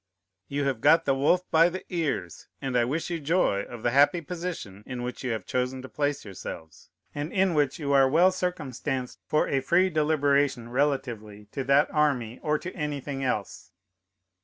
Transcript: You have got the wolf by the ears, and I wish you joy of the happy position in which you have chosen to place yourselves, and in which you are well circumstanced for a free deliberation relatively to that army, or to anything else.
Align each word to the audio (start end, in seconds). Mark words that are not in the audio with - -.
You 0.47 0.63
have 0.63 0.81
got 0.81 1.05
the 1.05 1.13
wolf 1.13 1.41
by 1.51 1.69
the 1.69 1.83
ears, 1.93 2.47
and 2.59 2.75
I 2.75 2.85
wish 2.85 3.11
you 3.11 3.19
joy 3.19 3.61
of 3.61 3.83
the 3.83 3.91
happy 3.91 4.19
position 4.19 4.81
in 4.87 5.03
which 5.03 5.23
you 5.23 5.29
have 5.29 5.45
chosen 5.45 5.83
to 5.83 5.89
place 5.89 6.25
yourselves, 6.25 6.89
and 7.13 7.31
in 7.31 7.53
which 7.53 7.77
you 7.77 7.93
are 7.93 8.09
well 8.09 8.31
circumstanced 8.31 9.19
for 9.27 9.47
a 9.47 9.61
free 9.61 9.91
deliberation 9.91 10.69
relatively 10.69 11.45
to 11.51 11.63
that 11.65 11.87
army, 11.91 12.39
or 12.41 12.57
to 12.57 12.73
anything 12.75 13.23
else. 13.23 13.73